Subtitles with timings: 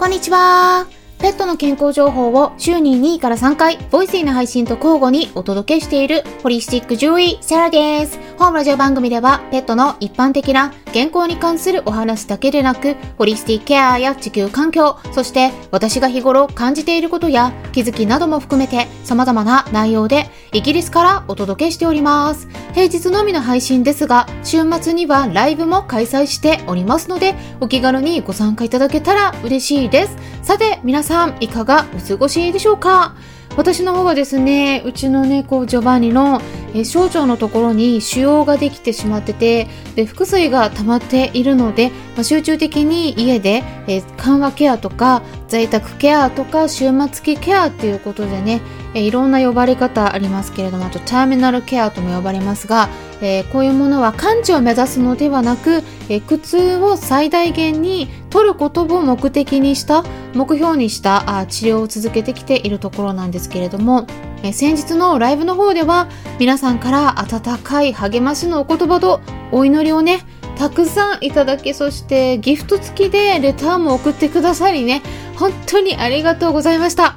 [0.00, 0.86] こんにちは。
[1.18, 8.18] ペットの健康情報を週に2位から3回、ボイスイの配信と交互にお届けしているホリスティック獣医、セラです。
[8.38, 22.48] ホームラジオ番組では、ペットの一般的な健康に関するお話だけでなく、ホリスティケアや地球環境、そして私が日頃感じていることや気づきなども含めて様々な内容でイギリスからお届けしております。
[22.74, 30.16] 平日のみの配信ですが、週末にはライブも開催しておりますので、お気軽にご参加いただけたら嬉しいです。
[30.42, 33.14] さて、皆さんいかがお過ごしでしょうか？
[33.56, 36.40] 私の方はですね、うちの猫、ジョバンニの、
[36.72, 48.60] え小腸のところに腫瘍ができてしまってて、で、腹水が溜まっているので、まあ、集中的に家で、え緩和ケアとか、在宅ケアとか、終末期ケアっていうことでね、
[48.94, 52.88] えいろんな呼ばれ方ありますけれども、あとターミナルケアとも呼ばれますが、
[53.22, 64.06] えー、こういうものは完治を目指すのではなく、えー、苦痛を最大限に取ることを目的にした目標にしたあ治療を続けてきているところなんですけれども、
[64.42, 69.20] えー、先日のライブの方では皆さんから温かい励ましのお言葉と
[69.52, 70.20] お祈りをね
[70.56, 75.02] たくさんいただきそしてギフト付きでレターも送ってくださりね
[75.36, 77.16] 本当にありがとうございました。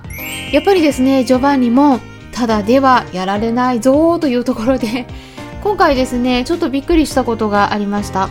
[0.53, 1.99] やっぱりですねジョバンニも
[2.31, 5.07] ただではやられないぞというところで
[5.63, 8.29] 今回ですねちょっとびっくりしたことがありました。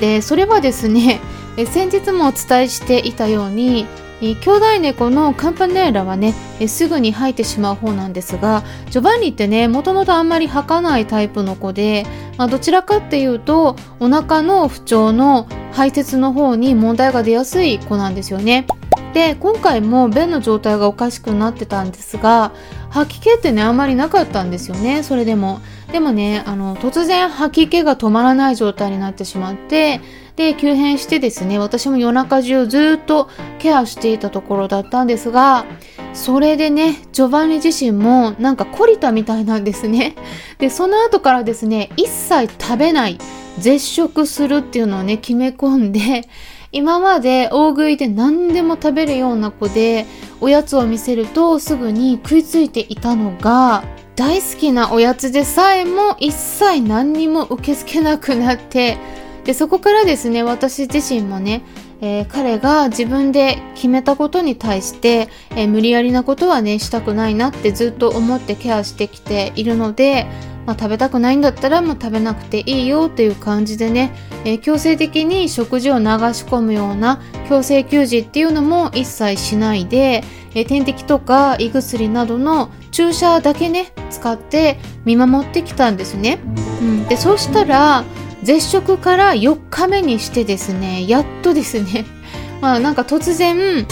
[0.00, 1.20] でそれはですね
[1.70, 3.86] 先日もお伝えしていたように
[4.20, 6.34] 兄弟猫のカンパネーラはね
[6.66, 12.06] すぐに吐いてしまう方なんですがジョバンニってねもともとあんまり吐かないタイプの子で、
[12.38, 18.66] まあ、どちらかっていうとお腹の不調の排泄の方に問題が出やすい子なんですよね。
[19.12, 22.52] で今回も便の状態がおかしくなってたんですが
[22.90, 25.60] 吐き気ってねあんまりなかったんですよねそれでも
[25.92, 30.00] でもね、あの、突然吐き気が止まらない状態になってしまって、
[30.36, 35.66] で、急変してですね、私も夜中中ずっとケアしていたところだったんですが、
[36.14, 40.16] それでね、ジョバンニ自身もなんか懲りたみたいなんですね。
[40.56, 43.18] で、その後からですね、一切食べない、
[43.58, 46.26] 絶食するっていうのをね、決め込んで、
[46.72, 50.06] 今まで大食いで何でも食べるような子で、
[50.40, 53.84] おやつを見せるとすぐに食いついていたのが、
[54.16, 58.98] 大好きなおやつでさえも一切何にも受け付けなくなって
[59.44, 61.62] でそこからですね私自身もね、
[62.00, 70.26] えー、彼が自分で決めたことに対して、えー、無理やりなことはねしたくないなってずっと思ってケアしてきているので
[70.66, 74.14] まあ、食べたくないんだったらもう食べなくていいよっていう感じでね、
[74.44, 80.22] えー、強制的に食事を流し込むような強制給仕っていうのも一切しないで、
[80.54, 86.38] えー、点滴とか胃薬などの注射だけね使って見守ってきたんですね。
[86.80, 88.04] うん、でそうしたら
[88.42, 92.04] 絶食から4日目にしてですねやっとですね
[92.60, 93.86] まあなんか突然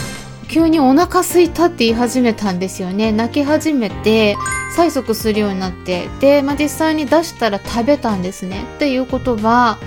[0.48, 4.36] 急にお腹すいたって言い始めたんですよね泣き始めて
[4.76, 9.78] 催促するようになってで、まあ、実際に出したら食べたんですねっていうことは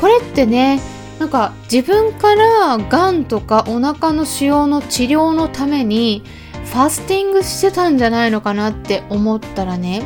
[0.00, 0.80] これってね
[1.18, 6.22] なんか自分からがんとかお腹の腫瘍の治療のために
[6.66, 10.04] ファスティングしてたんじゃないのかなって思ったらね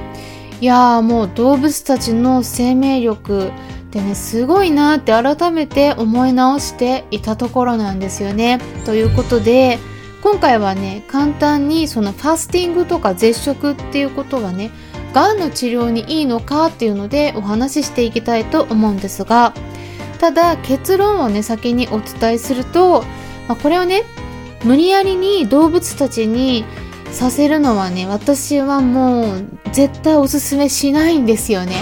[0.61, 3.53] いやーもう動物たちの生命力っ
[3.91, 8.61] てねすごいなって改めて思い直していたところなんですよね。
[8.85, 9.79] ということで
[10.23, 14.71] 今回はね簡単にそのファスティングとか絶食っていうことはね
[15.15, 19.55] がんの治療にいいのかっていうのでお話ししていきたいと思うんですが
[20.19, 23.03] ただ結論をね先にお伝えすると、
[23.49, 24.03] まあ、これをね
[24.65, 26.65] 無理やりに動物たちに
[27.11, 31.75] させるのはね私はもう絶対おすすめしないんですよね。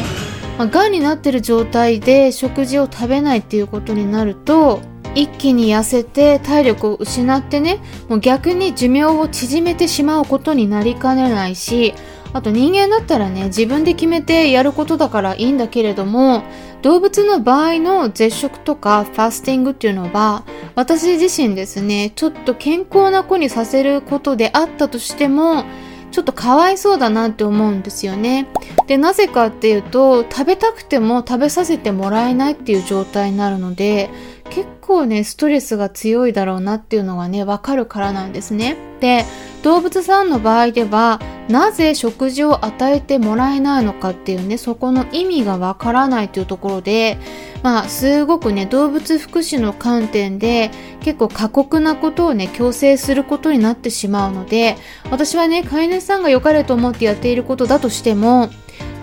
[0.59, 4.81] まあ、がんになってる状態で食事を食べないっていうことになると
[5.19, 11.93] 一気に痩せて体力を失ってねもう逆に寿命を縮めてしまうことになりかねないし
[12.33, 16.45] あと人間だったらね自分で決めてやることだからいいんだけれども
[16.83, 20.45] 動物の場合の絶食とかファスティングっていうのは
[20.77, 25.65] 私自身ですねちょっと健康な子にさせることであったとしても
[26.11, 28.49] ちょっとかわいそうだなって思うんですよね。
[28.87, 34.11] で、なぜかっていうと、食べたくても食べさせてもらえないっていう状態になるので、
[34.51, 38.77] 結構ね、ストレスが強いだろうなっていうのがね、わかるからなんですね。
[39.01, 39.25] で、
[39.63, 47.19] 動物さんの場合では、なぜ食事を与えてもらえないのかっていうね、そこの意味がわからないというところで、
[47.63, 54.77] まあ、すごくね、動物福祉の観点で、結構過酷なことをね、強制することになってしまうので、
[55.11, 58.51] 私はね、飼い主さんが良かれと思ってやっていることだとしても、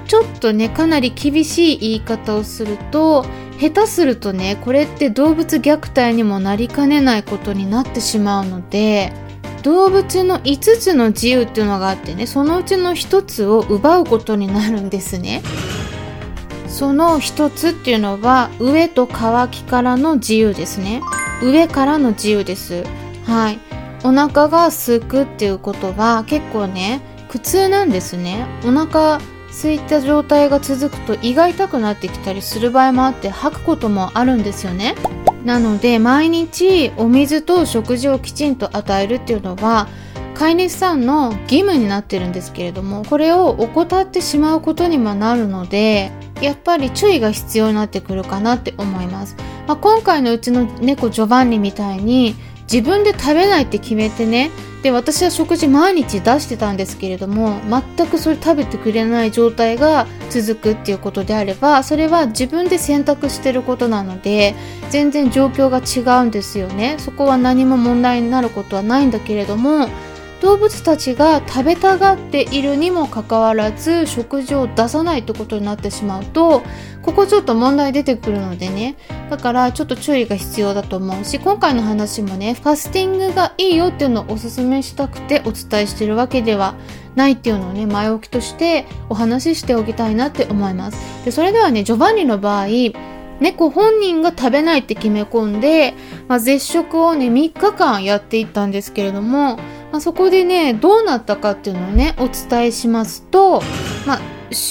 [0.08, 3.26] ちょっとねかなり厳しい言い方をすると
[3.60, 9.14] 下手するとねこれって動物虐待にもなりかねないことになってしまうので
[9.64, 15.42] 動物の5つの自由っていうのがあってねそのうちの1つを奪うことになるんですね。
[16.68, 21.02] その1つっていうのは上と乾きからの自由ですね。
[21.42, 22.84] 上からの自由です。
[23.24, 23.60] はい。
[24.04, 28.46] お腹が空くっていうことは結構ね苦痛なんですね。
[28.66, 29.20] お腹
[29.62, 34.96] 空いった状態が続くと胃が痛くなってきたりする場合もあって吐くこともあるんですよね。
[35.46, 39.88] なので毎日お水と食事をきちんと与えるっていうのは
[40.34, 46.12] 飼い主さんの義務になってるんですけれどもこれを怠ってしまうことにもなるので
[46.42, 49.38] やっぱり注意が必要になってくるかなって思います、
[49.68, 52.36] まあ、今回のうちの猫ジョバンニみたいに
[52.72, 54.52] 自分で食べないって決めてね。
[54.84, 57.60] で私は食事毎日出してたんですけれども
[57.98, 64.54] 全くそれ食べてくれない状態が続くっていうことであればそれは自分で選択してることなので
[64.92, 66.98] 全然状況が違うんですよね。
[67.00, 69.90] そこは何も問題になることはないんだけれども
[70.42, 76.62] 動物たちが食べたがっているにもかかわらず食事を出さないってことになってしまうと
[77.02, 78.96] ここちょっと問題出てくるのでね。
[79.30, 86.76] だからちょっと注意が必要だと思うし今回の話もねファスティングがいいよっていうのをおすすめしたくてお伝えしてるわけでは
[87.16, 91.26] ないっていうのをね前置きとしてお話ししておきたいなって思います。
[91.26, 92.68] でそれではねジョバンニの場合
[93.40, 95.94] 猫本人が食べないって決め込んで、
[96.28, 99.60] まあ、絶食をね3日間やっていったんですけれども
[99.96, 103.62] まあ、そこでねどうなったかっていうのをねお伝えしますと、
[104.06, 104.20] まあ、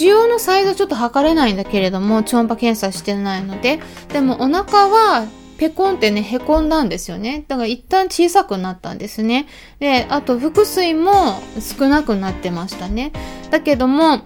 [0.03, 3.81] 塩のサイズはちょっと測れないんだけれども超音波検査してないので
[4.13, 5.27] でもお腹は
[5.57, 7.45] ペコンってね、へこんだんですよね。
[7.47, 9.47] だから一旦小さくなったんですね。
[9.79, 11.41] で、あと腹水も
[11.79, 13.13] 少なくなってましたね。
[13.51, 14.23] だけども、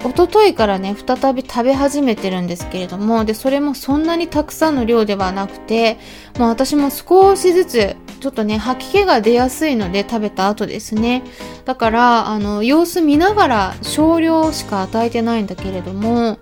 [0.00, 5.98] 一昨日からね、再び食べ始めてるんですけれども、で、それもそんなにたくさんの量ではなくて、
[6.38, 11.24] もう私も少しずつちょっとね、吐き気が出やすいので食べた後ですね。
[11.64, 16.38] だから、あの、様子見ながら少量しか与えてないんだけれども、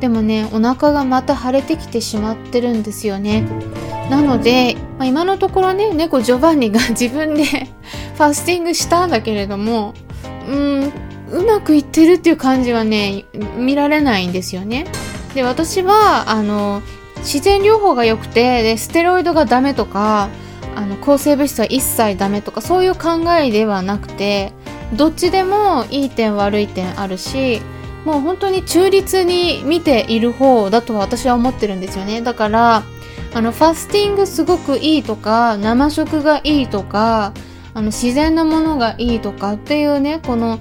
[0.00, 3.46] でもね、お腹がまた腫れてきてしまってるんですよね。
[4.08, 7.44] なので、まあ、今のところね、猫ジョバンニが自分で
[8.14, 9.94] ファスティングしたんだけれども、
[10.48, 10.92] うん、
[11.32, 13.24] うまくいってるっていう感じはね、
[13.56, 14.86] 見られないんですよね。
[15.34, 16.82] で、私は、あの、
[17.18, 20.28] 自然療法が良くて、で、ステロイドがダメとか、
[20.76, 24.52] あの抗生物質は一切ダメとかそういう考えではなくて
[24.94, 27.60] どっちでもいい点悪い点あるし
[28.04, 32.82] もう本当に中立に見ている方だとは私は思ってるんですよねだから
[33.34, 37.32] あのファスティングすごくいいとか生食がいいとか
[37.74, 40.58] あの自然なものがいいとかっていうねこの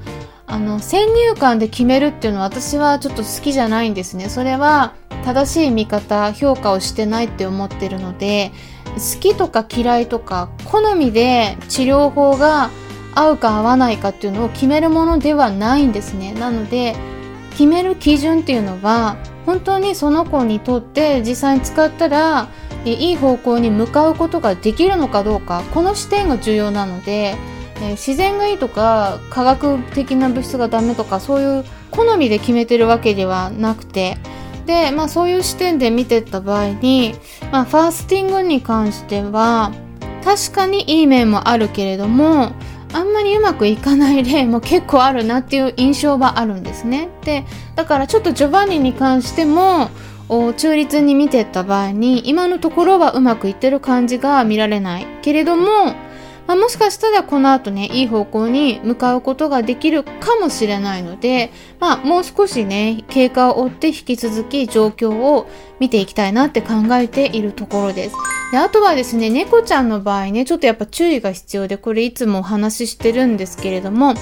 [0.50, 4.30] あの先入観で決めるっていうのは私はちょっと好きじゃないんですね。
[4.30, 4.94] それは
[5.24, 8.51] 正しい見方評価をしてないって思ってるので
[8.96, 12.72] 好きとか嫌いとか好みで治療法が
[13.13, 16.34] 合うか合わないかっていうのを決めるものではないんですね。
[16.34, 16.96] なので
[17.51, 22.48] 決める基準っていうのは本当にその子にとって実際に使ったら
[22.86, 27.36] いい方向に向かうことができるのかどうかこの視点が重要なので
[27.92, 34.18] 自然がいいとか科学的な物質がダメとかそういう好みで決めてるわけではなくて
[34.70, 37.16] で、まあそういう視点で見てった場合に、
[37.52, 39.72] まあファースティングに関しては、
[40.24, 42.51] 確かにいい面もあるけれども、
[42.94, 47.10] あんまりうまくいかない例も結構あるなっていう印象はあるんですね。
[47.24, 49.89] で、だからちょっとジョバンニに関しても、
[50.58, 55.08] 中立に見てった場合に、今のところはうまくいってる感じが見られない。
[55.24, 55.96] けれども、
[56.50, 65.48] まあ、もしかしたらこの後ね、いい方向に向かうことができるかもしれないので、まあ、もう少しね、経過を追って引き続き状況を
[65.79, 68.15] 見ていきたいなって考えているところです。
[68.51, 74.15] で、あとはですね、猫ちゃんの場合ね、ちょっとやっぱ注意が必要で、これいつもお話ししてるんですけれども、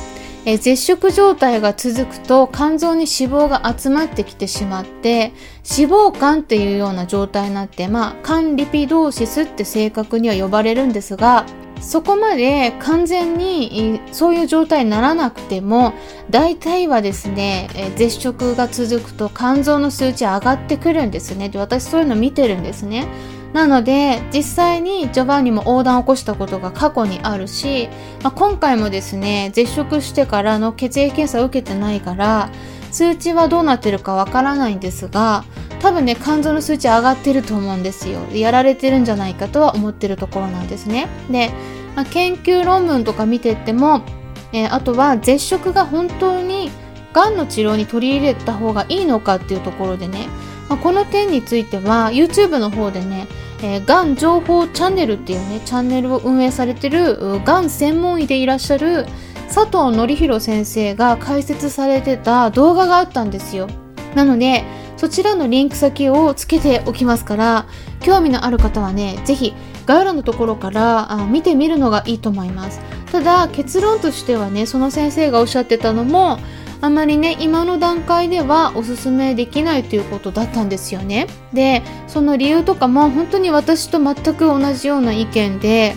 [0.49, 5.33] え絶食状態が続くと肝臓に脂肪が集まってきてしまって
[5.69, 11.45] 脂肪肝っていうような状態になってまあ肝リピドーシスって正確には呼ばれるんですが
[11.81, 15.93] そこまで完全にそういう状態にならなくても
[16.29, 21.49] 大体はですねえ絶食が続くと肝臓の数値上がってくるんですね。
[21.49, 23.05] で私そういうの見てるんですね。
[23.53, 27.89] なので実際にジョバンニも横断を起こしたことが過去にあるし、
[28.23, 32.49] まあ、今回もですね絶食してからの血液検査を受けてないから
[32.91, 35.43] 数値はどうなってるかわからないんですが
[35.79, 38.19] 多分ね肝臓の数値上がってると思うんですよ。
[38.33, 41.07] やられてるんじゃないかとは思ってるところなんですね。
[41.29, 41.51] で、
[41.95, 44.01] まあ、研究論文とか見てっても、
[44.53, 46.71] えー、あとは絶食が本当に
[47.13, 50.27] がんの治療に取り入れた方がいいのかっていうところでね
[50.69, 53.27] まあ、この点については YouTube の方でね
[53.61, 59.05] えー、がん情報チャンネルっていうねチャンネルを運営されてるがん専門医でいらっしゃる
[59.47, 63.67] 佐藤則弘先生が解説されてた動画があったんですよ。
[64.13, 64.63] なので
[64.97, 67.67] そちらのリンク先をつけておきますから
[67.99, 69.53] 興味のある方はね是非
[69.85, 72.79] 概要欄のところから見てみるのがいいと思います。
[73.11, 76.39] ただ結論としてはねその先生がおっしゃってたのも
[76.81, 81.27] あまりね今の段階ではおすすめできないということだったんですよね。
[81.53, 85.95] でその理由とかも本当に私と全く同じような意見で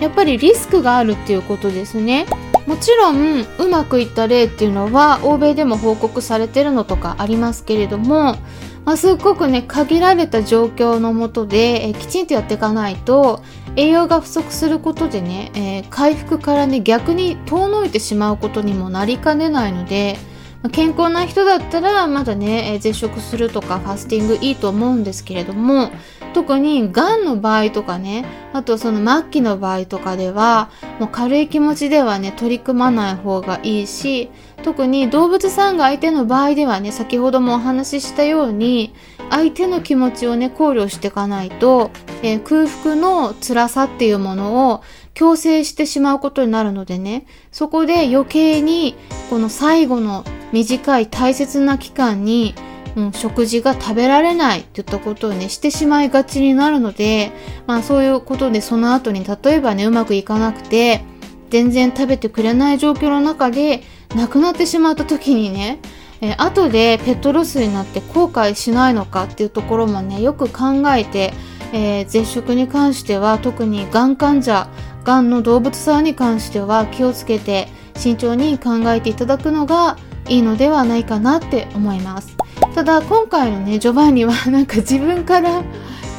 [0.00, 2.26] やっぱりリスクがあるっていうことですね。
[2.66, 8.36] もちろんうまくいった例っていうのは欧米でも報告されてるのとかありますけれども、
[8.84, 13.42] まあ、すっごくね限られた状況のもとでえきちんとやっていかないと
[13.76, 20.16] 栄養が不足することでね、えー、回復からね逆に遠のいてしまうことにもなりかねないので
[20.72, 25.90] 健康な人だったらまだね、え、絶食するとかファスティングいいと思うんですけれども
[26.34, 34.30] 特にがんの場合とかねあとその末期の場合とかではもう軽い気持ちではね取り組まない方がいいし
[34.62, 38.94] 特に動物さんが相手の場合ではね先ほどもお話ししたように
[39.30, 41.90] 相手の気持ちをね考慮していかないと、
[42.22, 44.82] えー、空腹の辛さっていうものを
[45.14, 48.96] 強制してしまうことになるのでねそこで余計に
[49.30, 52.54] この最後の短い大切な期間に、
[52.96, 57.32] うん、食事が食べられないっていったことをねしてしまいがちになるので
[57.66, 61.02] まあそういうことでその後に例えばねうまくいかなくて
[61.50, 63.82] 全然食べてくれない状況の中で
[64.14, 65.80] 亡くなってしまった時にね
[66.20, 71.32] えー、後でペットロスになって後悔しないのかっていうところもねよく考えて、
[71.72, 74.68] えー、絶食に関しては特にがん患者
[75.04, 79.96] がんの動物さんに関しては気をつけて慎重に考えていただくのが
[80.28, 82.36] いいのではないかなって思います。
[82.74, 85.62] ただ今回のねジョバンニは なんか自分から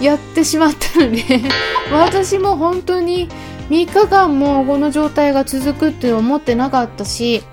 [0.01, 1.23] やってしまったので
[1.91, 3.29] 私も本当に
[3.69, 7.43] 3日間もこの状態が続くって思ってなかったし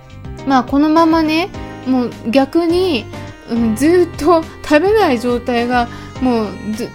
[0.47, 1.49] まあこのままね
[1.87, 3.05] もう逆に、
[3.51, 5.89] うん、ずっと食べない状態が
[6.21, 6.49] もう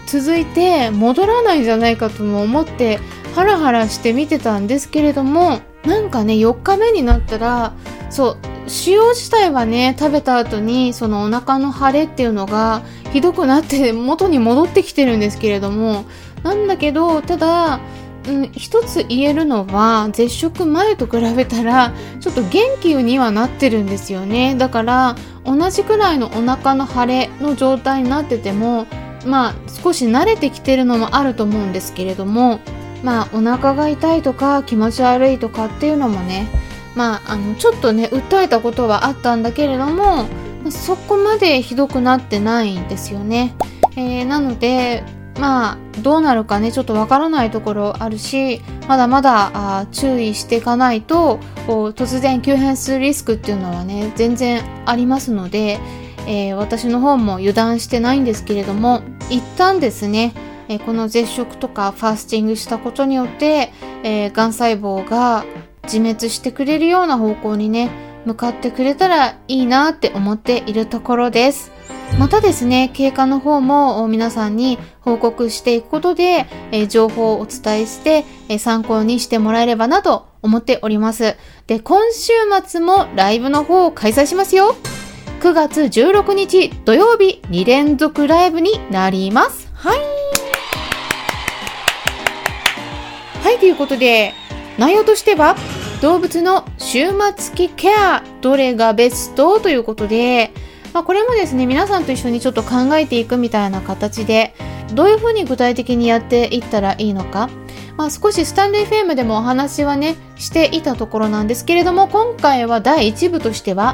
[0.07, 2.99] 続いて戻らないんじゃないかとも思って
[3.35, 7.73] ハラハラして見てたんですけれどもなんかね4日目になったら
[8.09, 8.37] そう
[8.85, 12.81] 塩自体はね食べた後にそのお腹の腫れっていうのが
[13.11, 16.05] ひどくなって元に戻ってきてるんですけれども
[16.43, 17.79] なんだけどただ
[18.27, 28.87] うん、一つ言えるのは絶食前と比べたらちょっと元気にはなってるんですよねだから同じくらいのお腹の腫れの状態になってても
[29.25, 32.59] まあ少し慣れてきてるのもあると思うんですけれども
[33.03, 36.47] まあお腹が痛いとか気持ち悪いとかっていうのもね
[36.95, 40.27] まああのちょっとね訴えたことはあったんだけれども
[40.69, 43.55] そこまでひどくなってないんですよね。
[43.95, 45.03] えー、なので
[45.39, 55.79] まあどうなるかねちょっとわからないところあるしまだまだあ注意していかないと突然急変するリスクっていうのはね全然ありますので、
[56.27, 60.33] えー、私の方も油断してないんですけれども一旦ですね、
[60.67, 63.71] え、この絶食とかファスティングしたことによって、
[64.03, 65.45] えー、がん細胞が
[65.83, 67.89] 自滅してくれるような方向にね
[68.25, 71.78] 向かってくれたらいいなって思っているところです。
[72.17, 81.35] またですね、経過の方も皆さんに報告していくことで、え情報をお伝えして、え参考にしてもらえればなと思っております。
[81.67, 82.31] で、今週
[82.65, 84.75] 末もライブの方を開催しますよ。
[85.39, 89.69] 9月16日土曜日2連続ライブになります。
[89.73, 89.99] はい。
[93.43, 94.33] はい、ということで、
[94.77, 95.55] 内容としては、
[96.01, 99.59] 動物の終末期ケア、どれがベスト？
[99.59, 100.51] ということで、
[100.93, 104.53] まあ、これもですね皆さんと一緒にちょっと考えていくみたいな形で
[104.93, 107.49] どういうふうに具体的にやっていったらいいのか、
[107.95, 113.93] まあ、少しスタンレー FM でもお話はねしていたところなんですけれども今回は第1部としては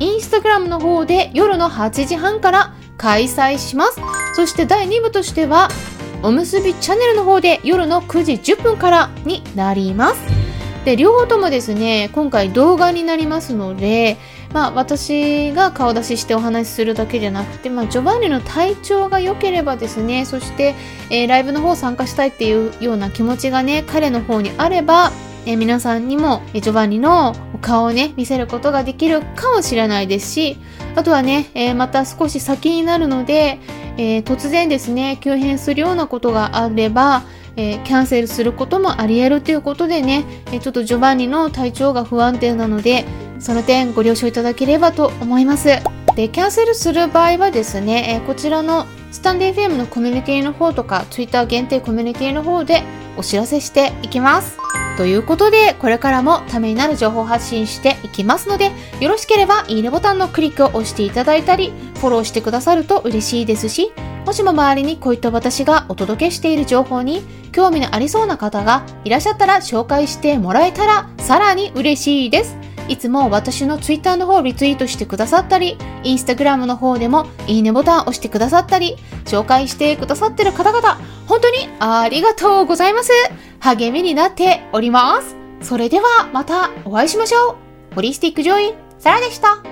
[0.00, 4.00] インスタグラムの方で夜の8時半から開催します。
[4.34, 5.68] そして第2部としては
[6.22, 10.20] おむすびチャンネルの方で夜の9時10分からになります。
[10.84, 14.16] で両方ともですね今回動画になりますので
[14.52, 20.74] まあ、私が顔出ししてお話しするだけじゃなくて、まあ、ジョバンニの体調が良ければですねそして、
[21.10, 25.10] えー、ライブの方参加したいっていうような気持ちがね彼の方にあれば、
[25.46, 30.58] えー、皆さんにも、えー、ジョバンニの顔をね見せることができるかもしれないですし
[30.94, 33.58] あとはね、えまた少し先になるので、
[33.96, 37.22] え突然ですね急変するようなことがあれば
[37.56, 43.04] えー、キャンセルすることもあり得るということでね、えー、ちょっとジョバンニの体調が不安定なので、
[43.38, 45.68] その点ご了承いただければと思います。
[46.14, 52.82] で、キャンセルする場合はですね、え、こちらのスタンデー FM のコミュニティの方とか、Twitter 限定コミュニティの方で
[53.16, 54.58] お知らせしていきます。
[54.96, 63.92] ということで、これからもためになる情報発信していきますので、よろしければいいねボタンのクリックを押していただいたり、フォローしてくださると嬉しいですし、
[64.26, 67.22] もしも周りにこういった私がお届けしている情報に
[67.52, 72.61] 興味のありそうな方がいらっしゃったら紹介してもらえたらさらに嬉しいです。
[72.92, 83.10] いつも私の Twitter の方をリツイートしてくださったり、Instagram の方でもいいねボタンを押してくださったり、紹介してくださってる方々、本当にありがとうございます。
[83.60, 85.36] 励みになっております。
[85.62, 87.52] それではまたお会いしましょ
[87.92, 87.94] う。
[87.94, 89.71] ホリスティックジョイ、サラでした。